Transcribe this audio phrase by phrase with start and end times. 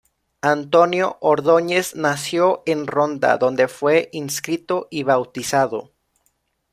[0.41, 5.91] Antonio Ordóñez nació en Ronda, donde fue inscrito y bautizado.